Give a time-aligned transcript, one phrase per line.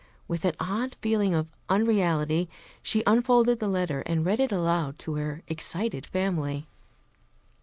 [0.27, 2.49] With an odd feeling of unreality
[2.81, 6.65] she unfolded the letter and read it aloud to her excited family.